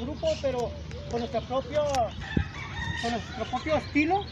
grupo, 0.00 0.38
pero 0.40 0.72
con 1.10 1.20
nuestro 1.20 1.44
propio, 1.46 1.80
con 3.00 3.12
nuestro 3.12 3.46
propio 3.48 3.76
estilo. 3.76 4.26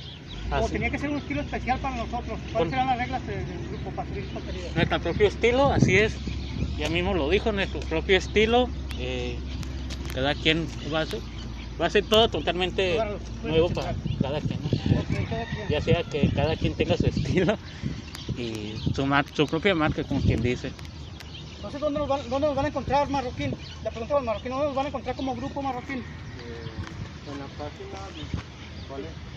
Ah, 0.50 0.62
o 0.62 0.68
sí. 0.68 0.74
tenía 0.74 0.90
que 0.90 0.98
ser 0.98 1.10
un 1.10 1.18
estilo 1.18 1.40
especial 1.40 1.80
para 1.80 1.96
nosotros. 1.96 2.40
¿Cuáles 2.52 2.70
serán 2.70 2.86
las 2.86 2.98
reglas 2.98 3.26
del 3.26 3.46
del 3.46 3.66
grupo 3.66 3.92
para 3.92 4.08
subir 4.08 4.30
contenido? 4.32 4.70
Nuestro 4.74 5.00
propio 5.00 5.26
estilo, 5.26 5.72
así 5.72 5.96
es. 5.96 6.18
Ya 6.78 6.88
mismo 6.88 7.14
lo 7.14 7.28
dijo, 7.30 7.52
nuestro 7.52 7.80
propio 7.80 8.16
estilo. 8.16 8.68
eh, 8.98 9.40
cada 10.14 10.34
quien 10.34 10.66
va 10.92 11.00
a 11.00 11.02
hacer, 11.02 11.20
va 11.80 11.86
a 11.86 11.90
ser 11.90 12.06
todo 12.06 12.28
totalmente 12.28 12.94
Claro, 12.94 13.18
nuevo 13.42 13.68
para 13.70 13.94
cada 14.20 14.40
quien. 14.40 14.60
¿no? 14.62 14.68
Ok, 15.00 15.28
cada 15.28 15.46
quien. 15.46 15.68
Ya 15.70 15.80
sea 15.80 16.04
que 16.04 16.30
cada 16.34 16.56
quien 16.56 16.74
tenga 16.74 16.96
su 16.96 17.06
estilo 17.06 17.56
y 18.36 18.74
su, 18.94 19.04
su 19.34 19.46
propia 19.46 19.74
marca, 19.74 20.04
como 20.04 20.20
quien 20.22 20.42
dice. 20.42 20.72
Entonces, 21.56 21.80
¿dónde 21.80 21.98
nos, 21.98 22.08
van, 22.08 22.30
¿dónde 22.30 22.46
nos 22.46 22.56
van 22.56 22.64
a 22.66 22.68
encontrar, 22.68 23.08
Marroquín? 23.10 23.50
Le 23.82 23.90
pregunto 23.90 24.16
al 24.16 24.24
Marroquín, 24.24 24.50
¿dónde 24.50 24.66
nos 24.66 24.76
van 24.76 24.86
a 24.86 24.88
encontrar 24.88 25.16
como 25.16 25.34
grupo 25.34 25.62
Marroquín? 25.62 25.98
Eh, 25.98 26.70
en 27.26 27.38
la 27.38 27.46
página, 27.56 27.98
¿cuál 28.88 29.00
es? 29.04 29.36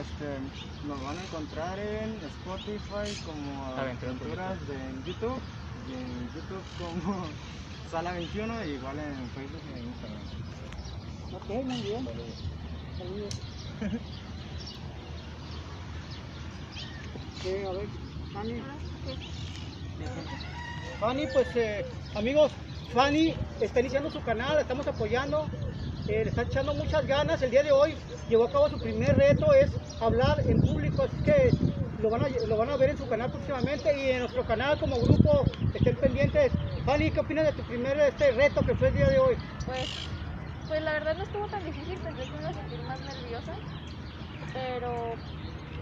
Este, 0.00 0.86
nos 0.86 1.02
van 1.02 1.18
a 1.18 1.22
encontrar 1.22 1.78
en 1.78 2.14
Spotify 2.24 3.16
como 3.26 3.64
Aventuras 3.76 4.58
de 4.68 4.76
YouTube 5.06 5.40
y 5.88 5.94
en 5.94 6.28
YouTube 6.34 6.64
como 6.78 7.24
Sala 7.90 8.12
21 8.12 8.64
y 8.66 8.70
igual 8.70 8.98
en 8.98 9.28
Facebook 9.30 9.62
y 9.74 9.78
en 9.78 9.84
Instagram. 9.88 10.22
Ok, 11.34 11.48
muy 11.64 11.82
bien. 11.82 12.08
Saludos. 12.98 13.34
Sí, 17.42 17.48
a 17.64 17.72
ver, 17.72 17.88
Fanny. 18.32 18.62
Fanny, 20.98 21.26
pues 21.32 21.54
eh, 21.54 21.86
amigos, 22.14 22.50
Fanny 22.92 23.34
está 23.60 23.80
iniciando 23.80 24.10
su 24.10 24.20
canal, 24.22 24.56
la 24.56 24.62
estamos 24.62 24.86
apoyando, 24.88 25.48
eh, 26.08 26.24
le 26.24 26.30
está 26.30 26.42
echando 26.42 26.74
muchas 26.74 27.06
ganas. 27.06 27.40
El 27.42 27.50
día 27.50 27.62
de 27.62 27.70
hoy 27.70 27.96
llevó 28.28 28.44
a 28.44 28.50
cabo 28.50 28.68
su 28.68 28.78
primer 28.78 29.16
reto, 29.16 29.54
es 29.54 29.70
hablar 30.00 30.42
en 30.48 30.58
público, 30.60 31.02
así 31.02 31.16
que 31.24 31.54
lo 32.00 32.10
van, 32.10 32.22
a, 32.22 32.28
lo 32.28 32.56
van 32.56 32.70
a 32.70 32.76
ver 32.76 32.90
en 32.90 32.96
su 32.98 33.06
canal 33.08 33.30
próximamente 33.30 33.96
y 33.96 34.10
en 34.10 34.20
nuestro 34.20 34.44
canal 34.44 34.78
como 34.78 35.00
grupo 35.00 35.46
estén 35.74 35.96
pendientes. 35.96 36.52
Fanny, 36.84 37.10
¿qué 37.12 37.20
opinas 37.20 37.46
de 37.46 37.52
tu 37.52 37.62
primer 37.62 37.98
este, 38.00 38.32
reto 38.32 38.64
que 38.64 38.74
fue 38.74 38.88
el 38.88 38.94
día 38.94 39.08
de 39.08 39.18
hoy? 39.18 39.36
Pues, 39.64 39.88
pues 40.66 40.82
la 40.82 40.92
verdad 40.92 41.16
no 41.16 41.22
estuvo 41.22 41.46
tan 41.46 41.64
difícil, 41.64 41.98
pensé 41.98 42.22
que 42.26 42.32
me 42.34 42.40
iba 42.40 42.50
a 42.50 42.54
sentir 42.54 42.82
más 42.82 43.00
nerviosa, 43.00 43.54
pero 44.52 45.14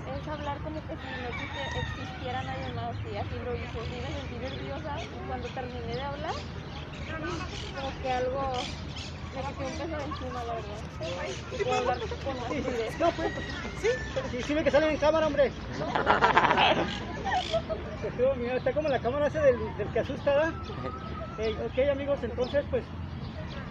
es 0.07 0.29
hablar 0.29 0.61
como 0.61 0.81
que 0.87 0.97
si 0.97 1.07
no 1.23 1.29
existiera 1.75 2.43
nadie 2.43 2.69
más 2.75 2.95
y 3.13 3.17
así 3.17 3.39
lo 3.41 3.55
hice, 3.57 3.81
sí 3.91 4.01
me 4.01 4.11
sentí 4.11 4.37
nerviosa 4.37 5.03
y 5.13 5.27
cuando 5.27 5.49
terminé 5.49 5.95
de 5.95 6.03
hablar, 6.03 6.35
como 7.75 7.93
que 8.01 8.11
algo 8.11 8.65
me 9.35 9.43
quité 9.43 9.65
un 9.65 9.79
peso 9.79 9.97
de 9.97 10.05
encima, 10.05 10.45
la 10.45 10.55
verdad. 10.55 10.81
Puedo 11.65 11.79
hablar. 11.79 11.99
No, 12.99 13.13
pues, 13.13 13.33
sí, 13.81 13.89
sí, 14.31 14.43
sí 14.43 14.55
que 14.55 14.71
salen 14.71 14.91
en 14.91 14.99
cámara, 14.99 15.27
hombre. 15.27 15.53
Mira, 18.37 18.57
está 18.57 18.73
como 18.73 18.89
la 18.89 19.01
cámara 19.01 19.27
esa 19.27 19.41
del, 19.41 19.77
del 19.77 19.91
que 19.91 20.01
asusta, 20.01 20.33
¿verdad? 20.33 20.55
Eh, 21.39 21.59
ok, 21.65 21.91
amigos, 21.91 22.23
entonces, 22.23 22.65
pues, 22.71 22.87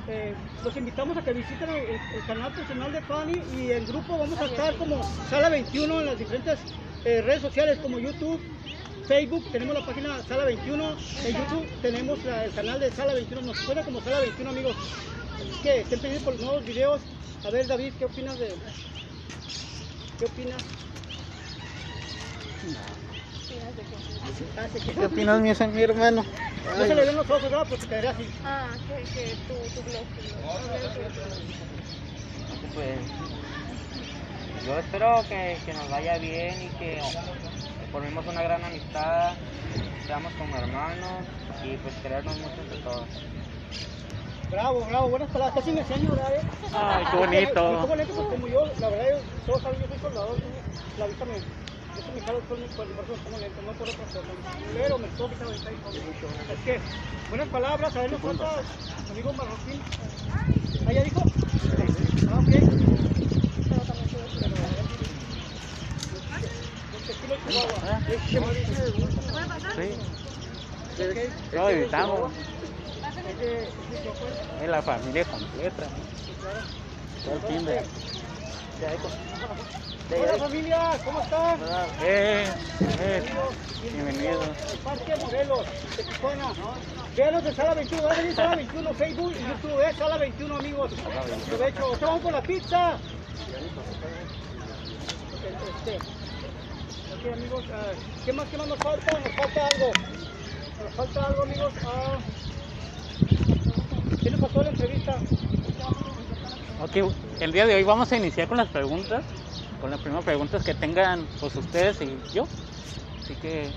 eh, 0.07 0.35
los 0.63 0.75
invitamos 0.77 1.17
a 1.17 1.21
que 1.23 1.33
visiten 1.33 1.69
el, 1.69 1.75
el- 1.77 1.99
el 2.15 2.23
canal 2.27 2.53
personal 2.53 2.91
de 2.91 3.01
Fanny 3.01 3.33
y 3.55 3.71
en 3.71 3.85
grupo 3.87 4.17
vamos 4.17 4.39
a 4.39 4.45
estar 4.45 4.75
como 4.77 5.03
Sala 5.29 5.49
21 5.49 5.99
en 6.01 6.05
las 6.05 6.17
diferentes 6.17 6.59
eh, 7.05 7.21
redes 7.21 7.41
sociales 7.41 7.77
como 7.79 7.99
YouTube, 7.99 8.39
Facebook, 9.07 9.45
tenemos 9.51 9.75
la 9.75 9.85
página 9.85 10.21
Sala 10.23 10.45
21, 10.45 10.95
en 11.23 11.35
YouTube 11.35 11.65
tenemos 11.81 12.23
la- 12.25 12.45
el 12.45 12.53
canal 12.53 12.79
de 12.79 12.91
Sala 12.91 13.13
21, 13.13 13.41
nos 13.41 13.57
suena 13.57 13.83
como 13.83 13.99
Sala 14.01 14.19
21, 14.19 14.49
amigos. 14.49 14.75
Así 15.39 15.61
que 15.61 15.81
estén 15.81 15.99
pendientes 15.99 16.23
por 16.23 16.33
los 16.33 16.41
nuevos 16.41 16.65
videos. 16.65 17.01
A 17.43 17.49
ver, 17.51 17.67
David, 17.67 17.93
¿qué 17.99 18.05
opinas 18.05 18.39
de...? 18.39 18.55
¿Qué 20.17 20.25
opinas? 20.25 20.63
Ah, 24.57 24.67
¿Qué 24.71 25.05
opinas, 25.05 25.41
mi 25.41 25.83
hermano? 25.83 26.54
No 26.65 26.85
se 26.85 26.95
le 26.95 27.05
ven 27.05 27.15
los 27.15 27.29
ojos, 27.29 27.43
¿verdad? 27.43 27.65
Porque 27.69 27.87
quedaría 27.87 28.09
así. 28.11 28.29
Ah, 28.43 28.67
que, 28.87 29.03
que 29.13 29.35
tu, 29.47 29.53
tu. 29.53 29.81
Pues 32.73 32.99
yo 34.65 34.79
espero 34.79 35.23
que, 35.29 35.57
que 35.65 35.73
nos 35.73 35.89
vaya 35.89 36.17
bien 36.17 36.61
y 36.61 36.67
que 36.77 37.01
formemos 37.91 38.25
una 38.27 38.41
gran 38.41 38.63
amistad, 38.63 39.33
seamos 40.05 40.33
como 40.33 40.57
hermanos 40.57 41.23
y 41.63 41.77
pues 41.77 41.93
querernos 42.01 42.37
mucho 42.39 42.61
entre 42.61 42.77
todos. 42.79 43.05
Bravo, 44.51 44.85
bravo, 44.85 45.09
buenas 45.09 45.29
palabras. 45.29 45.55
Casi 45.55 45.71
me 45.71 45.81
hacían 45.81 46.07
llorar, 46.07 46.33
¿eh? 46.33 46.41
Ay, 46.73 47.05
qué 47.09 47.17
bonito. 47.17 47.95
Lento 47.95 48.15
porque 48.15 48.35
como 48.35 48.47
yo, 48.47 48.65
la 48.79 48.89
verdad, 48.89 49.05
yo, 49.11 49.17
todos 49.45 49.63
saben, 49.63 49.81
yo 49.81 49.87
soy 49.87 49.99
soldador. 49.99 50.37
¿no? 50.39 50.45
La 50.99 51.07
vista 51.07 51.25
me... 51.25 51.64
Me 51.95 53.39
lento, 53.39 53.61
no 53.61 53.71
por. 53.73 53.87
Pero 54.73 54.97
me 54.97 55.07
toca 55.09 55.35
todo. 55.35 55.51
Es 55.53 56.59
que, 56.65 56.79
buenas 57.29 57.47
palabras, 57.47 57.95
a 57.95 58.01
ver, 58.01 58.13
amigo 58.13 59.33
marroquín. 59.33 59.81
¿Ah, 60.85 60.91
ya 60.91 61.03
dijo? 61.03 61.19
Ah, 61.21 62.39
ok. 62.39 62.51
Lo 71.53 71.69
evitamos. 71.69 72.33
Es 74.61 74.69
la 74.69 74.81
familia 74.81 75.25
completa. 75.25 75.87
Todo 77.23 77.35
el 77.35 77.41
fin 77.41 77.65
de. 77.65 77.83
Hola 80.11 80.37
familia, 80.37 80.99
¿cómo 81.03 81.19
están? 81.19 81.59
Eh, 82.03 82.47
eh, 82.99 83.23
bienvenido. 83.91 84.39
Parque 84.83 85.15
Morelos 85.15 85.65
de 85.97 86.03
Tijuana. 86.03 86.53
Véanos 87.15 87.45
en 87.45 87.55
Sala 87.55 87.73
21, 87.73 88.03
va 88.03 88.11
a 88.11 88.15
venir 88.17 88.35
Sala 88.35 88.55
21, 88.55 88.93
Facebook 88.93 89.33
y 89.33 89.47
YouTube, 89.47 89.81
es 89.81 89.95
Sala 89.95 90.17
21 90.17 90.55
amigos. 90.57 90.91
Aprovecho, 91.45 91.85
ahorita 91.85 92.05
vamos 92.05 92.21
con 92.21 92.33
la 92.33 92.41
pizza. 92.43 92.97
Este, 95.75 95.97
ok 95.97 97.33
amigos, 97.33 97.63
ah, 97.73 97.91
¿qué 98.25 98.33
más, 98.33 98.47
qué 98.49 98.57
más 98.57 98.67
nos 98.67 98.77
falta? 98.79 99.19
Nos 99.19 99.35
falta 99.35 99.67
algo. 99.67 99.91
Nos 100.83 100.93
falta 100.95 101.25
algo 101.25 101.43
amigos. 101.43 101.73
Ah, 101.83 102.17
¿Qué 104.21 104.29
nos 104.29 104.39
pasó 104.39 104.61
la 104.61 104.69
entrevista? 104.69 105.17
Ok, 106.83 107.11
el 107.39 107.51
día 107.51 107.65
de 107.65 107.73
hoy 107.73 107.83
vamos 107.83 108.11
a 108.11 108.17
iniciar 108.17 108.47
con 108.47 108.57
las 108.57 108.67
preguntas, 108.67 109.23
con 109.85 109.91
las 109.91 110.01
primeras 110.01 110.25
preguntas 110.25 110.63
que 110.63 110.73
tengan 110.73 111.27
pues 111.39 111.55
ustedes 111.55 112.01
y 112.01 112.17
yo. 112.33 112.47
Así 113.21 113.35
que, 113.35 113.69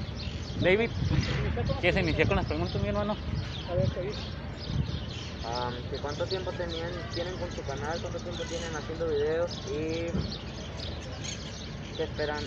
David, 0.59 0.89
¿quieres 1.83 2.03
iniciar 2.03 2.27
con 2.29 2.39
las 2.39 2.47
preguntas, 2.47 2.81
mi 2.81 2.89
hermano? 2.89 3.15
A 3.71 3.75
ver. 3.75 3.87
Am, 5.45 5.75
¿que 5.91 5.99
¿Cuánto 5.99 6.25
tiempo 6.25 6.51
tenían, 6.53 6.91
tienen 7.13 7.37
con 7.37 7.53
su 7.53 7.61
canal? 7.61 7.99
¿Cuánto 8.01 8.21
tiempo 8.21 8.43
tienen 8.45 8.75
haciendo 8.75 9.07
videos? 9.07 9.51
¿Y 9.67 10.07
qué 11.95 12.05
esperan? 12.05 12.43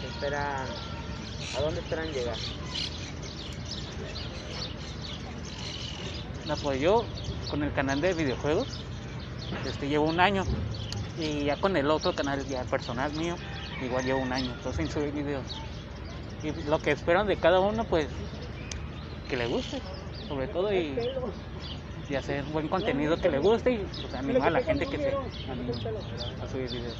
¿Qué 0.00 0.06
esperan? 0.08 0.66
¿A 1.56 1.60
dónde 1.60 1.82
esperan 1.82 2.08
llegar? 2.08 2.36
La 6.44 6.56
pues 6.56 6.80
yo 6.80 7.04
con 7.52 7.62
el 7.62 7.72
canal 7.72 8.00
de 8.00 8.14
videojuegos, 8.14 8.66
este 9.64 9.88
llevo 9.88 10.06
un 10.06 10.18
año 10.18 10.42
y 11.16 11.44
ya 11.44 11.56
con 11.56 11.76
el 11.76 11.90
otro 11.90 12.14
canal 12.14 12.46
ya 12.46 12.64
personal 12.64 13.12
mío, 13.12 13.36
igual 13.80 14.04
llevo 14.04 14.20
un 14.20 14.32
año, 14.32 14.52
entonces 14.52 14.76
sin 14.76 14.90
subir 14.90 15.12
videos. 15.12 15.44
Y 16.42 16.52
lo 16.64 16.80
que 16.80 16.92
esperan 16.92 17.26
de 17.26 17.36
cada 17.38 17.60
uno 17.60 17.84
pues 17.84 18.08
que 19.28 19.36
le 19.36 19.46
guste, 19.46 19.80
sobre 20.28 20.48
todo 20.48 20.72
y, 20.72 20.98
y 22.08 22.14
hacer 22.14 22.44
buen 22.44 22.68
contenido 22.68 23.16
que 23.20 23.30
le 23.30 23.38
guste 23.38 23.72
y 23.72 23.78
pues, 24.00 24.14
animar 24.14 24.48
a 24.48 24.50
la 24.50 24.62
gente 24.62 24.86
que 24.86 24.98
se 24.98 25.08
a 26.42 26.48
subir 26.48 26.70
videos. 26.70 26.96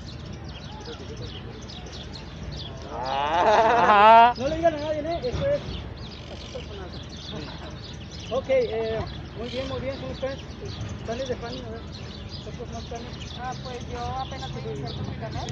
Ah, 2.93 4.35
No 4.37 4.49
le 4.49 4.57
digan 4.57 4.75
a 4.75 4.79
nadie, 4.79 5.01
¿eh? 5.01 5.21
Eso 5.25 5.47
es 5.47 5.61
personal. 6.53 6.89
Ok, 8.31 8.47
eh, 8.49 8.99
muy 9.39 9.49
bien, 9.49 9.69
muy 9.69 9.81
bien. 9.81 9.97
¿Cómo 10.01 10.13
estás? 10.13 10.39
¿Planes 11.07 11.29
de 11.29 11.37
fan? 11.37 11.53
Ah, 13.37 13.55
pues 13.63 13.87
yo 13.87 13.99
apenas 14.17 14.51
voy 14.53 14.63
a 14.63 14.67
iniciar 14.67 14.95
con 14.95 15.09
mi 15.09 15.17
canal. 15.19 15.47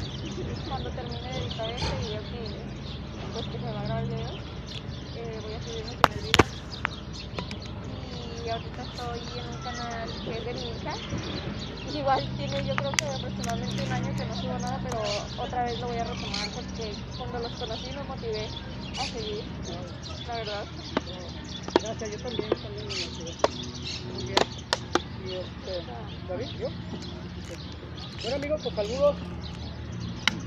Cuando 0.66 0.92
termine 0.92 1.28
de 1.32 1.38
editar 1.38 1.70
este 1.70 1.96
video 1.98 2.26
que, 2.26 2.70
pues, 3.32 3.48
que 3.48 3.58
se 3.58 3.72
va 3.72 3.80
a 3.80 3.84
grabar 3.84 4.04
el 4.04 4.10
video, 4.10 4.40
eh, 5.14 5.40
voy 5.40 5.54
a 5.54 5.60
subir 5.60 5.84
mi 5.86 5.96
primer 5.96 6.22
video. 6.22 6.50
Y 7.84 8.48
ahorita 8.48 8.82
estoy 8.82 9.38
en 9.38 9.48
un 9.48 9.58
canal 9.60 10.20
que 10.24 10.38
es 10.38 10.44
de 10.44 10.54
mi 10.54 10.76
hija. 10.76 11.00
Igual 11.84 12.32
tiene 12.36 12.64
yo 12.66 12.76
creo 12.76 12.96
que 12.96 13.04
aproximadamente 13.06 13.82
un 13.82 13.92
año 13.92 14.14
que 14.14 14.26
no 14.26 14.36
subo 14.36 14.58
nada, 14.58 14.80
pero 14.82 15.32
otra 15.36 15.64
vez 15.64 15.78
lo 15.80 15.88
voy 15.88 15.98
a 15.98 16.04
retomar 16.04 16.52
porque 16.52 17.02
cuando 17.16 17.40
los 17.40 17.56
conocí 17.56 17.92
me 17.92 18.04
motivé 18.04 18.56
a 18.96 19.08
seguir, 19.08 19.44
la 20.24 20.36
verdad. 20.36 20.70
Gracias, 21.80 22.10
yo 22.12 22.20
también, 22.20 22.60
también 22.60 22.86
me 22.88 22.96
motivé. 22.96 23.40
Muy 24.02 24.26
bien. 24.26 24.67
Y 25.28 26.28
David, 26.28 26.46
¿yo? 26.58 26.68
Bueno 28.22 28.36
amigos, 28.36 28.60
pues 28.62 28.74
saludos. 28.74 29.16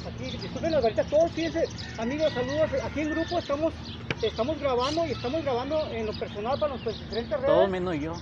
Aquí, 0.07 0.37
disculpen 0.37 0.71
las 0.71 0.81
varitas, 0.81 1.07
todos 1.07 1.31
fíjense, 1.33 1.69
amigos, 1.99 2.33
saludos. 2.33 2.71
Aquí 2.83 3.01
en 3.01 3.11
grupo 3.11 3.37
estamos, 3.37 3.73
estamos 4.23 4.59
grabando 4.59 5.05
y 5.05 5.11
estamos 5.11 5.43
grabando 5.43 5.87
en 5.91 6.07
lo 6.07 6.13
personal 6.13 6.57
para 6.57 6.73
nuestras 6.73 6.99
diferentes 6.99 7.39
redes. 7.39 7.55
Todo 7.55 7.67
menos 7.67 7.95
yo. 7.99 8.15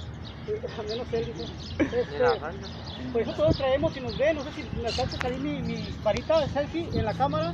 Sí, 0.45 0.51
menos 0.89 1.07
él 1.13 1.25
dice. 1.27 1.45
Este, 1.79 3.11
por 3.13 3.21
eso 3.21 3.33
todos 3.33 3.55
traemos, 3.55 3.93
si 3.93 4.01
nos 4.01 4.17
ven, 4.17 4.35
no 4.35 4.43
sé 4.43 4.51
si 4.51 4.77
me 4.81 4.87
alcanza 4.87 5.15
a 5.15 5.21
salir 5.21 5.39
mi, 5.39 5.61
mi 5.61 5.85
varita 6.03 6.41
de 6.41 6.49
selfie 6.49 6.89
en 6.93 7.05
la 7.05 7.13
cámara. 7.13 7.53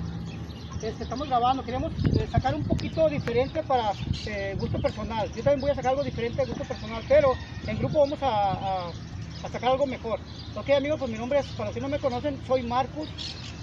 Este, 0.82 1.04
estamos 1.04 1.28
grabando, 1.28 1.64
queremos 1.64 1.94
eh, 2.14 2.28
sacar 2.28 2.54
un 2.54 2.66
poquito 2.66 3.08
diferente 3.10 3.64
para 3.64 3.98
eh, 4.26 4.56
gusto 4.58 4.80
personal. 4.80 5.32
Yo 5.34 5.44
también 5.44 5.62
voy 5.62 5.72
a 5.72 5.76
sacar 5.76 5.92
algo 5.92 6.04
diferente 6.04 6.42
de 6.42 6.48
gusto 6.48 6.66
personal, 6.66 7.06
pero 7.08 7.40
en 7.66 7.78
grupo 7.78 8.00
vamos 8.00 8.22
a, 8.22 8.90
a- 8.90 8.96
a 9.42 9.50
sacar 9.50 9.70
algo 9.72 9.88
mejor. 9.88 10.22
Ok 10.54 10.70
amigos, 10.72 11.00
pues 11.00 11.10
mi 11.12 11.18
nombre 11.18 11.40
es, 11.40 11.46
para 11.56 11.68
los 11.68 11.74
que 11.74 11.82
no 11.82 11.90
me 11.90 12.00
conocen, 12.00 12.42
soy 12.42 12.64
Marcus. 12.64 13.10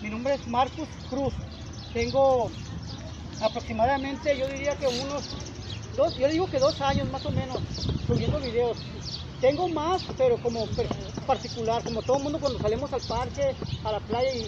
Mi 0.01 0.11
nombre 0.11 0.35
es 0.35 0.47
Marcus 0.47 0.89
Cruz. 1.07 1.35
Tengo 1.93 2.57
aproximadamente, 3.39 4.39
yo 4.39 4.49
diría 4.49 4.77
que 4.77 4.89
unos 4.89 5.27
dos, 5.93 6.15
yo 6.17 6.29
digo 6.29 6.49
que 6.49 6.61
dos 6.61 6.81
años 6.81 7.09
más 7.09 7.27
o 7.27 7.33
menos 7.33 7.65
subiendo 8.03 8.41
videos. 8.41 8.79
Tengo 9.43 9.69
más, 9.71 10.05
pero 10.17 10.37
como 10.37 10.69
particular, 11.27 11.83
como 11.83 12.01
todo 12.03 12.19
el 12.19 12.23
mundo 12.23 12.39
cuando 12.39 12.61
salimos 12.61 12.93
al 12.93 13.01
parque, 13.01 13.57
a 13.83 13.91
la 13.91 13.99
playa 13.99 14.31
y, 14.33 14.47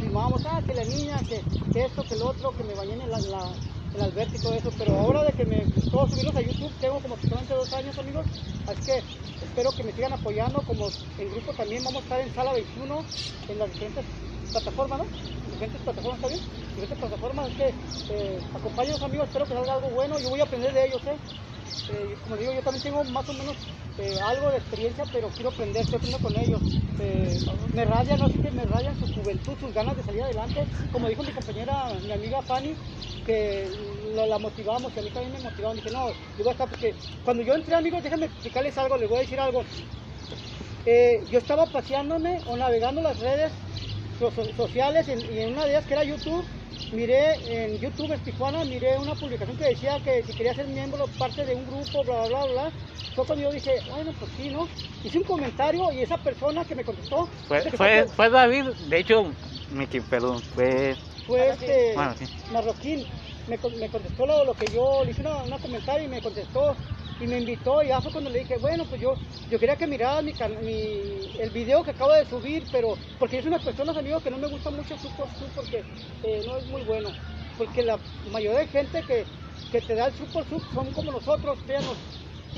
filmamos, 0.00 0.42
ah, 0.46 0.60
que 0.66 0.74
la 0.74 0.82
niña, 0.82 1.20
que, 1.28 1.80
esto, 1.80 2.02
que 2.02 2.14
el 2.14 2.22
otro, 2.22 2.50
que 2.50 2.64
me 2.64 2.74
bañé 2.74 2.94
en 2.94 3.08
la, 3.08 3.18
el 3.18 4.02
albergue 4.02 4.36
y 4.36 4.40
todo 4.40 4.54
eso, 4.54 4.72
pero 4.76 4.98
ahora 4.98 5.22
de 5.22 5.32
que 5.34 5.44
me 5.44 5.64
gustó 5.66 6.08
subirlos 6.08 6.34
a 6.34 6.40
YouTube, 6.40 6.72
tengo 6.80 6.98
como 6.98 7.14
aproximadamente 7.14 7.54
dos 7.54 7.72
años 7.72 7.96
amigos, 7.96 8.26
así 8.66 8.82
que 8.82 9.02
espero 9.44 9.70
que 9.70 9.84
me 9.84 9.92
sigan 9.92 10.12
apoyando, 10.12 10.60
como 10.62 10.88
en 11.18 11.30
grupo 11.30 11.52
también 11.52 11.84
vamos 11.84 12.00
a 12.00 12.02
estar 12.02 12.20
en 12.20 12.34
Sala 12.34 12.52
21, 12.52 13.04
en 13.48 13.58
las 13.60 13.72
diferentes 13.72 14.04
plataformas, 14.50 14.98
¿no? 14.98 15.04
Diferentes 15.52 15.80
plataformas, 15.82 16.20
¿está? 16.20 16.28
Diferentes 16.70 16.98
plataformas, 16.98 17.48
es 17.48 17.56
que 17.56 17.68
eh, 18.10 18.40
acompáñenos 18.52 19.02
amigos, 19.02 19.28
espero 19.28 19.46
que 19.46 19.54
salga 19.54 19.74
algo 19.74 19.88
bueno, 19.90 20.18
yo 20.18 20.30
voy 20.30 20.40
a 20.40 20.44
aprender 20.44 20.74
de 20.74 20.86
ellos, 20.86 21.00
¿eh? 21.06 21.16
Eh, 21.92 22.16
como 22.24 22.36
digo, 22.36 22.52
yo 22.52 22.60
también 22.62 22.82
tengo 22.82 23.04
más 23.04 23.28
o 23.28 23.32
menos 23.34 23.56
eh, 23.98 24.18
algo 24.20 24.50
de 24.50 24.58
experiencia, 24.58 25.04
pero 25.12 25.30
quiero 25.30 25.50
aprender, 25.50 25.82
estoy 25.82 25.96
aprendiendo 25.98 26.22
con 26.22 26.36
ellos. 26.36 26.62
Eh, 26.98 27.40
me 27.74 27.84
rayan, 27.84 28.18
no 28.20 28.28
sé 28.28 28.38
qué, 28.38 28.50
me 28.50 28.64
rayan 28.66 28.96
su 28.98 29.06
juventud, 29.08 29.56
sus 29.58 29.72
ganas 29.72 29.96
de 29.96 30.02
salir 30.02 30.22
adelante. 30.22 30.66
Como 30.92 31.08
dijo 31.08 31.22
mi 31.22 31.32
compañera, 31.32 31.90
mi 32.02 32.12
amiga 32.12 32.42
Fanny, 32.42 32.76
que 33.24 33.70
la, 34.14 34.26
la 34.26 34.38
motivamos, 34.38 34.94
y 34.96 35.00
a 35.00 35.02
mí 35.02 35.10
también 35.10 35.32
me 35.32 35.40
motivaron. 35.40 35.76
Dije, 35.76 35.90
no, 35.90 36.08
yo 36.08 36.44
voy 36.44 36.48
a 36.48 36.52
estar, 36.52 36.68
porque 36.68 36.94
cuando 37.24 37.42
yo 37.42 37.54
entré, 37.54 37.74
amigos, 37.74 38.02
déjenme 38.02 38.26
explicarles 38.26 38.76
algo, 38.78 38.96
les 38.96 39.08
voy 39.08 39.18
a 39.18 39.20
decir 39.20 39.40
algo. 39.40 39.64
Eh, 40.84 41.22
yo 41.30 41.38
estaba 41.38 41.66
paseándome 41.66 42.40
o 42.46 42.56
navegando 42.56 43.00
las 43.02 43.18
redes 43.18 43.52
so- 44.18 44.30
so- 44.32 44.52
sociales 44.56 45.06
y 45.08 45.38
en 45.38 45.52
una 45.52 45.64
de 45.64 45.70
ellas 45.70 45.86
que 45.86 45.94
era 45.94 46.02
YouTube, 46.04 46.44
miré 46.90 47.34
en 47.64 47.78
YouTube 47.78 48.12
en 48.12 48.20
Tijuana, 48.20 48.64
miré 48.64 48.98
una 48.98 49.14
publicación 49.14 49.56
que 49.56 49.64
decía 49.64 49.98
que 50.00 50.22
si 50.22 50.32
quería 50.32 50.54
ser 50.54 50.66
miembro, 50.68 51.06
parte 51.18 51.44
de 51.44 51.54
un 51.54 51.66
grupo, 51.66 52.02
bla, 52.04 52.26
bla, 52.26 52.44
bla, 52.44 52.52
bla. 52.52 52.70
Fue 53.14 53.26
cuando 53.26 53.44
yo 53.44 53.52
dije, 53.52 53.72
bueno, 53.90 54.12
pues 54.18 54.30
sí, 54.36 54.48
¿no? 54.48 54.66
Hice 55.04 55.18
un 55.18 55.24
comentario 55.24 55.92
y 55.92 56.02
esa 56.02 56.16
persona 56.16 56.64
que 56.64 56.74
me 56.74 56.84
contestó 56.84 57.28
Fue, 57.46 58.06
fue, 58.08 58.30
David, 58.30 58.66
de 58.88 58.98
hecho, 58.98 59.26
Miki, 59.70 60.00
perdón, 60.00 60.40
fue... 60.40 60.94
fue 61.26 61.50
este 61.50 61.92
Bueno, 61.94 62.14
sí. 62.18 62.26
marroquín. 62.52 63.04
Me, 63.48 63.58
me 63.78 63.88
contestó 63.88 64.24
lo, 64.24 64.44
lo 64.44 64.54
que 64.54 64.66
yo 64.72 65.04
le 65.04 65.10
hice 65.10 65.20
una, 65.22 65.42
una 65.42 65.58
comentario 65.58 66.04
y 66.04 66.08
me 66.08 66.22
contestó 66.22 66.76
y 67.22 67.26
me 67.28 67.36
invitó 67.38 67.82
y 67.82 67.88
ya 67.88 68.02
fue 68.02 68.10
cuando 68.12 68.30
le 68.30 68.40
dije, 68.40 68.56
bueno, 68.58 68.86
pues 68.88 69.00
yo, 69.00 69.20
yo 69.48 69.58
quería 69.58 69.76
que 69.76 69.86
mirara 69.86 70.22
mi, 70.22 70.34
mi- 70.60 71.30
el 71.38 71.50
video 71.50 71.82
que 71.84 71.90
acabo 71.92 72.12
de 72.12 72.24
subir, 72.26 72.68
pero 72.70 72.98
porque 73.18 73.38
es 73.38 73.46
unas 73.46 73.62
personas, 73.62 73.96
amigos, 73.96 74.22
que 74.22 74.30
no 74.30 74.38
me 74.38 74.48
gusta 74.48 74.70
mucho 74.70 74.96
su 74.96 75.12
por 75.12 75.30
su 75.30 75.52
porque 75.52 75.86
eh, 76.22 76.42
no 76.44 76.56
es 76.58 76.66
muy 76.66 76.82
bueno. 76.82 77.16
Porque 77.56 77.82
la 77.82 78.02
mayoría 78.24 78.60
de 78.60 78.66
gente 78.68 79.04
que, 79.04 79.28
que 79.70 79.82
te 79.82 79.94
da 79.94 80.06
el 80.06 80.14
su 80.14 80.30
por 80.30 80.46
su 80.46 80.60
son 80.72 80.92
como 80.92 81.12
nosotros, 81.12 81.62
créanos, 81.64 81.98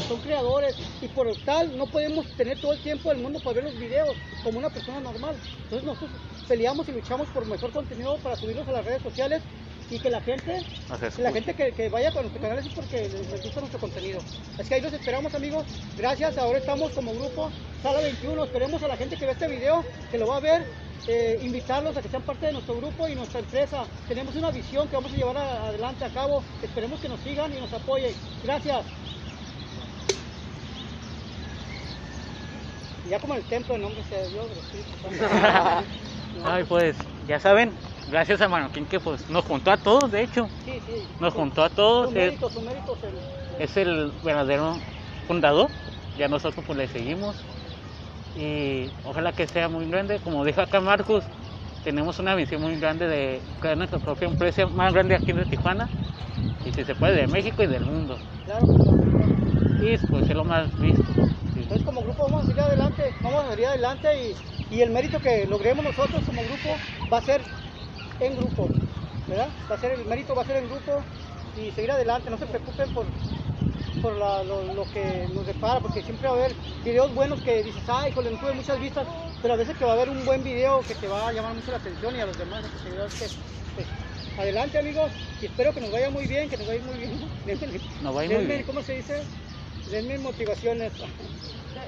son 0.07 0.21
creadores 0.21 0.77
y 1.01 1.09
por 1.09 1.37
tal 1.43 1.77
no 1.77 1.91
podemos 1.91 2.35
tener 2.35 2.59
todo 2.61 2.73
el 2.73 2.81
tiempo 2.81 3.09
del 3.11 3.19
mundo 3.19 3.41
para 3.41 3.55
ver 3.55 3.65
los 3.65 3.77
videos 3.77 4.19
como 4.41 4.59
una 4.59 4.71
persona 4.71 5.01
normal. 5.01 5.43
Entonces 5.63 5.85
nosotros 5.85 6.21
peleamos 6.47 6.89
y 6.89 6.93
luchamos 6.93 7.31
por 7.31 7.47
mejor 7.47 7.73
contenido 7.73 8.21
para 8.21 8.37
subirlos 8.37 8.69
a 8.69 8.73
las 8.73 8.85
redes 8.85 9.03
sociales 9.03 9.47
y 9.91 9.99
que 9.99 10.11
la 10.11 10.21
gente, 10.21 10.63
que 10.63 10.99
la 11.01 11.09
escucha. 11.09 11.33
gente 11.33 11.55
que, 11.55 11.73
que 11.73 11.89
vaya 11.89 12.13
con 12.13 12.23
nuestro 12.23 12.41
canal 12.43 12.59
es 12.59 12.69
porque 12.75 13.09
les, 13.09 13.29
les 13.31 13.43
gusta 13.43 13.61
nuestro 13.61 13.81
contenido. 13.81 14.23
Así 14.59 14.69
que 14.69 14.75
ahí 14.77 14.81
los 14.81 14.93
esperamos 14.93 15.35
amigos. 15.35 15.65
Gracias, 15.97 16.37
ahora 16.39 16.59
estamos 16.59 16.93
como 16.93 17.15
grupo 17.15 17.51
Sala 17.83 18.01
21. 18.01 18.45
Esperemos 18.45 18.83
a 18.83 18.89
la 18.89 18.97
gente 18.97 19.17
que 19.17 19.27
ve 19.27 19.33
este 19.33 19.49
video, 19.49 19.85
que 20.11 20.19
lo 20.19 20.27
va 20.27 20.39
a 20.39 20.41
ver, 20.41 20.67
eh, 21.07 21.39
invitarlos 21.43 21.97
a 21.97 22.03
que 22.03 22.09
sean 22.09 22.23
parte 22.23 22.47
de 22.47 22.53
nuestro 22.53 22.77
grupo 22.77 23.07
y 23.09 23.15
nuestra 23.15 23.41
empresa. 23.41 23.85
Tenemos 24.09 24.35
una 24.37 24.51
visión 24.51 24.89
que 24.89 24.97
vamos 24.97 25.13
a 25.13 25.17
llevar 25.17 25.37
a- 25.37 25.69
adelante 25.69 26.05
a 26.05 26.11
cabo. 26.11 26.43
Esperemos 26.63 27.01
que 27.01 27.09
nos 27.09 27.21
sigan 27.21 27.53
y 27.53 27.61
nos 27.61 27.73
apoyen. 27.73 28.15
Gracias. 28.43 28.87
Y 33.05 33.11
ya 33.11 33.19
como 33.21 33.35
el 33.35 33.43
templo 33.45 33.75
en 33.75 33.83
nombre 33.83 34.03
de 34.11 34.31
Dios. 34.31 34.47
Ay, 36.47 36.65
pues, 36.65 36.97
ya 37.29 37.39
saben, 37.39 37.73
gracias 38.07 38.41
a 38.41 38.49
Marroquín 38.49 38.87
que 38.87 39.01
pues 39.01 39.29
nos 39.29 39.45
juntó 39.45 39.71
a 39.71 39.79
todos, 39.79 40.11
de 40.11 40.23
hecho, 40.23 40.51
Sí, 40.65 40.81
sí. 40.81 41.09
nos 41.19 41.35
juntó 41.35 41.63
a 41.65 41.71
todos, 41.71 42.07
Su 42.07 42.13
es, 42.17 42.21
mérito, 42.25 42.51
su 42.51 42.61
mérito 42.63 42.95
es 42.97 43.03
el- 43.03 43.23
es 43.59 43.77
el 43.77 44.13
verdadero 44.23 44.85
fundador, 45.27 45.71
ya 46.15 46.29
nosotros 46.29 46.65
pues 46.67 46.77
le 46.79 46.89
seguimos. 46.89 47.37
Y 48.35 48.93
ojalá 49.03 49.33
que 49.33 49.47
sea 49.47 49.69
muy 49.69 49.87
grande, 49.89 50.21
como 50.21 50.45
dijo 50.45 50.61
acá 50.61 50.81
Marcos, 50.81 51.31
tenemos 51.83 52.19
una 52.19 52.35
visión 52.35 52.63
muy 52.63 52.77
grande 52.79 53.09
de 53.09 53.45
crear 53.61 53.77
nuestra 53.79 54.01
propia 54.01 54.27
empresa 54.29 54.67
más 54.69 54.93
grande 54.95 55.15
aquí 55.17 55.33
de 55.33 55.47
Tijuana. 55.47 55.91
Y 56.63 56.73
si 56.73 56.85
se 56.85 56.97
puede 56.97 57.15
de 57.15 57.29
México 57.29 57.63
y 57.63 57.69
del 57.69 57.85
mundo. 57.87 58.23
Claro, 58.45 58.69
y 59.79 59.99
pues 59.99 60.29
es 60.29 60.37
lo 60.37 60.45
más 60.45 60.77
visto. 60.79 61.17
Entonces 61.55 61.85
como 61.85 62.03
grupo 62.03 62.25
vamos 62.25 62.43
a 62.43 62.47
seguir 62.47 62.63
adelante, 62.63 63.15
vamos 63.21 63.45
a 63.45 63.51
seguir 63.51 63.67
adelante 63.67 64.09
y, 64.21 64.39
y 64.69 64.83
el 64.83 64.91
mérito 64.91 65.21
que 65.21 65.47
logremos 65.47 65.85
nosotros 65.85 66.25
como 66.25 66.45
grupo 66.45 66.83
va 67.13 67.19
a 67.19 67.23
ser 67.23 67.47
en 68.21 68.37
grupo, 68.37 68.69
¿verdad? 69.27 69.49
Va 69.71 69.75
a 69.75 69.79
ser 69.79 69.93
el 69.93 70.05
mérito 70.07 70.35
va 70.35 70.43
a 70.43 70.45
ser 70.45 70.57
en 70.57 70.69
grupo 70.69 71.05
y 71.57 71.71
seguir 71.73 71.91
adelante, 71.91 72.31
no 72.31 72.37
se 72.39 72.47
preocupen 72.47 72.91
por, 72.91 73.07
por 74.01 74.17
la- 74.17 74.45
lo, 74.45 74.75
lo 74.75 74.85
que 74.91 75.29
nos 75.29 75.47
depara, 75.47 75.81
porque 75.81 76.03
siempre 76.03 76.29
va 76.29 76.35
a 76.35 76.39
haber 76.39 76.57
videos 76.85 77.15
buenos 77.15 77.41
que 77.41 77.63
dices, 77.63 77.83
ay, 77.89 78.11
híjole, 78.11 78.31
no 78.31 78.39
tuve 78.39 78.53
muchas 78.53 78.79
vistas, 78.81 79.07
pero 79.43 79.55
a 79.55 79.57
veces 79.57 79.77
que 79.77 79.85
va 79.85 79.93
a 79.93 79.95
haber 79.95 80.09
un 80.11 80.25
buen 80.25 80.43
video 80.43 80.83
que 80.83 80.95
te 80.95 81.09
va 81.09 81.29
a 81.29 81.33
llamar 81.33 81.55
mucho 81.55 81.71
la 81.71 81.79
atención 81.79 82.15
y 82.17 82.21
a 82.21 82.27
los 82.27 82.37
demás 82.39 82.65
a 82.65 82.69
tus 82.69 82.81
seguidores 82.83 83.15
que, 83.15 83.29
pues, 83.75 83.87
adelante 84.37 84.79
amigos 84.79 85.13
y 85.41 85.47
espero 85.47 85.73
que 85.73 85.81
nos 85.81 85.91
vaya 85.93 86.11
muy 86.11 86.27
bien, 86.27 86.49
que 86.49 86.57
nos 86.57 86.67
vaya 86.67 86.83
muy 86.83 86.99
bien. 86.99 87.21
Denme- 87.47 87.81
Nos 88.01 88.17
va 88.17 88.23
muy 88.29 88.45
bien. 88.47 88.65
¿Cómo 88.65 88.83
se 88.83 88.95
dice? 88.95 89.25
Denme 89.91 90.19
motivaciones. 90.19 90.93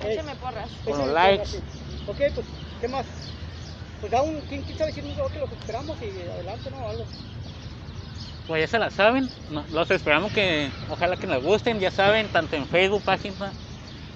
Écheme 0.04 0.35
porras. 0.37 0.71
Con 0.85 0.99
los 0.99 1.09
likes. 1.09 1.38
porras, 1.38 1.49
sí. 1.49 1.59
Ok, 2.06 2.21
pues, 2.35 2.47
¿qué 2.80 2.88
más? 2.88 3.06
Pues 4.06 4.12
da 4.12 4.22
un, 4.22 4.40
¿quién, 4.42 4.62
quién 4.62 4.78
sabe 4.78 4.92
si 4.92 5.00
que 5.02 5.38
los 5.40 5.50
esperamos 5.50 6.00
y 6.00 6.20
adelante, 6.20 6.70
¿no? 6.70 6.88
Algo. 6.88 7.08
Pues 8.46 8.62
ya 8.62 8.68
se 8.68 8.78
la 8.78 8.88
saben, 8.92 9.28
no- 9.48 9.66
los 9.68 9.90
esperamos 9.90 10.30
que 10.30 10.70
ojalá 10.88 11.16
que 11.16 11.26
nos 11.26 11.42
gusten, 11.42 11.80
ya 11.80 11.90
saben, 11.90 12.28
tanto 12.28 12.54
en 12.54 12.68
Facebook, 12.68 13.02
página, 13.02 13.52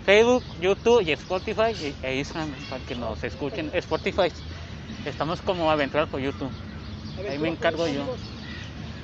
Facebook, 0.04 0.44
YouTube 0.60 1.02
y 1.02 1.10
Spotify 1.10 1.72
y- 1.80 1.96
e 2.06 2.18
Instagram 2.18 2.54
para 2.68 2.84
que 2.84 2.94
nos 2.94 3.24
escuchen. 3.24 3.68
Spotify, 3.74 4.28
estamos 5.04 5.42
como 5.42 5.68
Aventuras 5.72 6.08
por 6.08 6.20
YouTube. 6.20 6.52
Ahí 7.16 7.36
me 7.40 7.48
Aventuras 7.48 7.48
encargo 7.48 7.78
por 7.78 7.88
yo. 7.88 8.16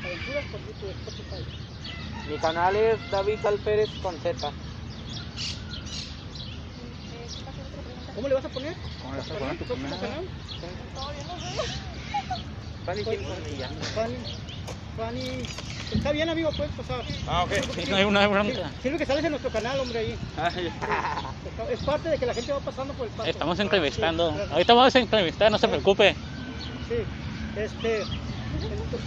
Aventuras 0.05 0.45
por 0.53 0.61
YouTube, 0.61 0.91
Spotify. 1.01 2.29
Mi 2.29 2.39
canal 2.39 2.77
es 2.77 3.01
David 3.11 3.45
Alpérez 3.45 3.91
con 4.01 4.21
Z. 4.21 4.53
¿Cómo 8.15 8.29
le 8.29 8.35
vas 8.35 8.45
a 8.45 8.49
poner? 8.49 8.77
¿Cómo 9.01 9.13
le 9.15 9.19
vas 9.19 9.31
a 9.33 9.35
¿Poner 9.35 9.59
tu 9.59 9.67
canal? 9.67 10.46
Fanny 12.85 13.03
Pues-. 13.03 13.19
Fanny. 13.95 14.17
Fanny. 14.97 15.43
Está 15.93 16.11
bien, 16.13 16.29
amigo, 16.29 16.51
pues, 16.57 16.71
o 16.79 16.83
sea. 16.85 16.97
Ah, 17.29 17.45
ok. 17.45 17.53
Sí, 17.75 17.85
no 17.89 17.97
hay 17.97 18.05
una 18.05 18.27
bronca. 18.27 18.71
Sirve 18.83 18.99
que 18.99 19.07
sales 19.07 19.25
en 19.25 19.31
nuestro 19.31 19.51
canal, 19.51 19.79
hombre, 19.79 20.01
ahí. 20.01 20.19
Ah, 20.37 20.51
Es 21.71 21.81
parte 21.81 22.09
de 22.09 22.19
que 22.19 22.27
la 22.27 22.35
gente 22.35 22.53
va 22.53 22.61
pasando 22.61 22.93
por 22.95 23.07
el 23.07 23.13
paso. 23.13 23.29
Estamos 23.29 23.59
entrevistando. 23.61 24.31
Sí, 24.31 24.37
claro. 24.37 24.53
Ahorita 24.53 24.75
vamos 24.75 24.97
a 24.97 24.99
entrevistar, 24.99 25.51
no 25.51 25.59
se 25.59 25.69
preocupe. 25.69 26.15
Sí, 26.89 26.97
este, 27.57 28.05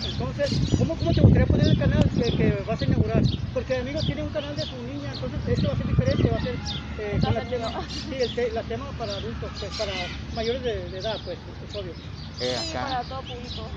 entonces, 0.02 0.54
¿cómo, 0.76 0.98
cómo 0.98 1.14
te 1.14 1.22
gustaría 1.22 1.48
poner 1.48 1.68
el 1.68 1.76
canal 1.78 2.14
que, 2.16 2.34
que 2.34 2.64
vas 2.64 2.82
a 2.82 2.86
inaugurar? 2.86 3.28
Porque 3.52 3.78
amigos 3.78 4.06
tiene 4.06 4.24
un 4.24 4.32
canal 4.32 4.56
de 4.56 4.66
su 4.66 4.82
niña 4.84 5.12
entonces 5.12 5.42
esto 5.46 5.68
va 5.68 5.74
a 5.74 5.78
ser 5.78 5.88
diferente, 5.88 6.30
va 6.30 6.38
a 6.38 6.42
ser 6.42 6.62
eh, 6.98 7.20
con 7.22 7.34
la 7.34 7.48
tema, 7.48 7.72
sí, 8.10 8.22
el, 8.22 8.34
te- 8.34 8.52
la 8.52 8.64
tema 8.66 8.94
para 8.94 9.16
adultos, 9.18 9.56
pues, 9.58 9.74
para 9.74 10.12
mayores 10.32 10.62
de, 10.62 10.90
de 10.90 10.98
edad, 10.98 11.22
pues, 11.24 11.48
es 11.48 11.74
obvio. 11.76 11.98
Eh, 12.40 12.58
Sí, 12.60 12.74
para 12.74 13.06
todo 13.06 13.26
público. 13.26 13.74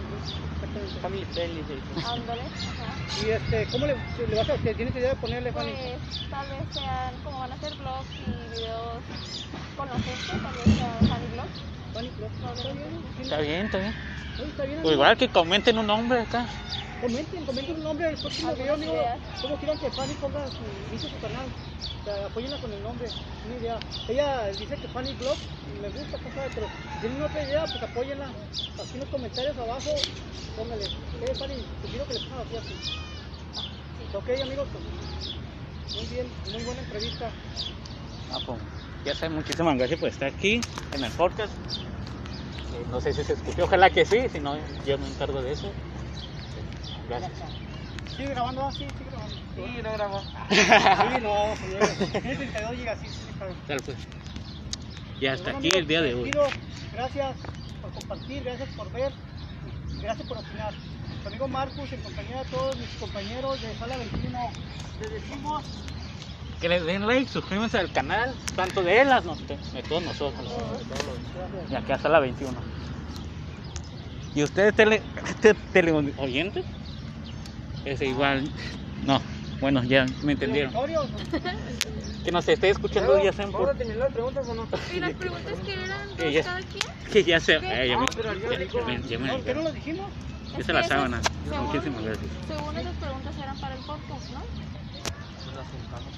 Exactamente. 0.55 1.01
Family 1.01 1.27
friendly. 1.27 1.65
Ándale. 2.03 2.53
Ajá. 2.65 3.01
Y 3.15 3.31
este, 3.31 3.69
¿cómo 3.69 3.87
le, 3.87 3.95
le 4.17 4.37
vas 4.37 4.49
a, 4.49 4.59
tienes 4.59 4.95
idea 4.95 5.11
de 5.11 5.17
ponerle, 5.17 5.53
Fanny? 5.53 5.73
Pues 5.75 6.03
tal 6.31 6.49
vez 6.49 6.71
sean, 6.73 7.21
como 7.21 7.39
van 7.39 7.53
a 7.53 7.59
ser 7.59 7.75
vlogs 7.75 8.15
y 8.19 8.49
videos 8.49 9.05
con 9.75 9.89
la 9.91 10.01
gente, 10.01 10.41
tal 10.41 10.57
vez 10.57 10.73
sea 10.75 11.05
funny 11.09 11.29
vlogs. 11.29 11.53
¿Está 11.93 13.39
bien? 13.39 13.67
Está 13.67 13.79
bien, 13.79 14.49
está 14.49 14.65
bien. 14.65 14.81
O 14.83 14.93
igual 14.93 15.17
que 15.19 15.29
comenten 15.29 15.77
un 15.77 15.87
nombre 15.87 16.21
acá. 16.21 16.47
Comenten, 17.03 17.45
comenten 17.45 17.77
el 17.77 17.83
nombre 17.83 18.07
del 18.07 18.17
próximo 18.17 18.55
video, 18.55 18.75
amigo. 18.75 18.95
¿Cómo 19.43 19.57
quieran 19.57 19.79
que 19.79 19.91
Fanny 19.91 20.15
ponga 20.15 20.47
su, 20.49 20.63
inicie 20.89 21.11
su 21.11 21.21
canal? 21.21 21.47
O 22.01 22.05
sea, 22.05 22.27
apóyenla 22.27 22.57
con 22.59 22.73
el 22.73 22.83
nombre, 22.83 23.09
una 23.45 23.57
idea. 23.61 23.79
Ella 24.09 24.47
dice 24.59 24.77
que 24.77 24.89
Fanny 24.89 25.13
Blog, 25.15 25.37
me 25.83 25.89
gusta, 25.91 26.17
pues, 26.17 26.35
sabe, 26.35 26.49
pero 26.55 26.67
si 26.95 27.01
tienen 27.01 27.23
otra 27.23 27.43
idea, 27.43 27.65
pues 27.67 27.83
apóyenla. 27.83 28.27
Aquí 28.27 28.95
en 28.95 29.01
los 29.01 29.09
comentarios 29.11 29.57
abajo, 29.59 29.91
póngale. 30.57 30.85
Eh, 30.85 31.35
Fanny, 31.39 31.55
te 31.83 31.89
quiero 31.89 32.07
que 32.07 32.15
le 32.15 32.21
pongas 32.21 32.47
así, 32.47 32.57
así. 32.57 34.17
Ok, 34.17 34.29
amigos, 34.41 34.69
pues, 34.73 34.85
muy 35.97 36.07
bien, 36.07 36.27
muy 36.53 36.63
buena 36.65 36.81
entrevista. 36.81 37.31
Ah, 38.33 38.39
pues, 38.47 38.59
ya 39.05 39.15
sé, 39.15 39.29
muchísimas 39.29 39.77
gracias 39.77 39.99
por 39.99 40.09
estar 40.09 40.29
aquí 40.29 40.61
en 40.93 41.05
el 41.05 41.11
podcast. 41.13 41.53
Eh, 42.75 42.87
no 42.91 43.01
sé 43.01 43.13
si 43.13 43.25
se 43.25 43.33
escuchó, 43.35 43.65
ojalá 43.65 43.91
que 43.91 44.05
sí, 44.05 44.29
si 44.31 44.41
no, 44.41 44.57
yo 44.87 44.99
me 44.99 45.09
encargo 45.09 45.43
de 45.43 45.53
eso. 45.53 45.71
Gracias. 47.09 47.33
¿Sigue 48.17 48.29
grabando? 48.29 48.63
Ah, 48.63 48.73
sí, 48.73 48.79
sigue 48.79 49.11
grabando. 49.11 49.35
Sí, 49.55 49.83
lo 49.83 49.93
grabó. 49.93 50.21
Sí, 50.51 51.21
no, 51.23 51.57
señor. 51.57 52.23
Tiene 52.23 52.37
32 52.37 52.77
gigas, 52.77 52.99
sí, 53.01 53.09
sí. 53.09 53.55
Tal 53.67 53.81
pues. 53.83 53.97
Y 55.21 55.27
hasta 55.27 55.45
Bueno, 55.45 55.59
aquí 55.59 55.69
amigos, 55.69 55.81
el 55.81 55.87
día 55.87 56.03
de 56.03 56.15
hoy. 56.15 56.31
Gracias 56.93 57.37
por 57.81 57.91
compartir, 57.93 58.45
gracias 58.45 58.69
por 58.77 58.93
ver, 58.93 59.13
gracias 60.01 60.29
por 60.29 60.39
opinar. 60.39 60.75
Su 61.23 61.29
amigo 61.29 61.49
Marcus, 61.49 61.93
en 61.93 62.01
compañía 62.01 62.39
de 62.39 62.45
todos 62.51 62.77
mis 62.77 62.89
compañeros 63.01 63.63
de 63.63 63.75
Sala 63.77 63.97
21, 63.97 64.51
les 65.01 65.13
decimos 65.13 65.65
Que 66.63 66.69
le 66.69 66.81
den 66.81 67.05
like, 67.09 67.29
suscríbanse 67.29 67.77
al 67.77 67.91
canal, 67.91 68.33
tanto 68.55 68.85
de 68.85 69.01
él, 69.01 69.09
como 69.21 69.35
de 69.35 69.59
de 69.73 69.83
todos 69.83 70.01
nosotros. 70.05 70.49
Y 71.69 71.75
aquí 71.75 71.91
hasta 71.91 72.09
la 72.09 72.21
21. 72.21 72.53
¿Y 74.37 74.45
ustedes 74.45 74.73
tele, 74.73 75.03
te- 75.41 75.55
teleoyentes? 75.55 76.65
Es 77.85 78.01
igual. 78.01 78.49
No, 79.05 79.21
bueno, 79.61 79.83
ya 79.83 80.07
me 80.23 80.33
entendieron. 80.33 80.73
Que 82.25 82.31
nos 82.31 82.49
esté 82.49 82.71
escuchando 82.71 83.21
ya 83.21 83.33
sean 83.33 83.51
¿Vamos 83.51 83.69
a 83.71 83.75
por. 83.75 83.85
las 83.97 84.13
preguntas 84.13 84.47
o 84.49 84.55
no? 84.55 84.69
¿Y 84.95 85.01
las 85.01 85.13
preguntas 85.15 85.55
que 85.67 85.73
eran 85.73 86.17
Que 86.17 86.25
dos 86.27 86.33
ya- 86.33 86.43
cada 86.45 86.61
quien? 86.61 87.13
Que 87.13 87.25
ya 87.25 87.41
se. 87.41 87.55
eh, 87.57 87.89
ya 87.89 87.99
me- 87.99 88.05
Ah, 88.05 88.09
pero 88.15 88.35
yo 88.35 88.53
ya- 88.53 88.59
digo- 88.59 88.79
ya 88.79 88.87
me- 88.87 89.03
ya 89.09 89.19
me- 89.19 89.27
¿no? 89.27 89.43
¿Qué 89.43 89.55
no 89.55 89.63
lo 89.63 89.73
dijimos? 89.73 90.07
Ya 90.53 90.59
Es 90.59 90.67
que 90.67 90.73
la 90.73 90.85
sábana. 90.85 91.21
Muchísimas 91.61 92.05
gracias. 92.05 92.31
Según 92.47 92.77
esas 92.79 92.95
preguntas 92.95 93.35
eran 93.37 93.57
para 93.59 93.75
el 93.75 93.81
podcast, 93.81 94.31
¿no? 94.31 94.72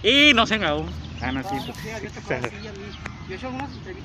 Y 0.02 0.32
no 0.34 0.46
se 0.46 0.56
aún. 0.56 0.94
Ah, 1.20 1.32
no, 1.32 1.42
sí. 1.42 1.56
Ah, 1.56 1.60
mí. 2.40 2.48
Yo 3.26 3.34
he 3.34 3.36
hecho 3.36 3.46
algunas 3.46 3.72
entrevistas. 3.72 4.02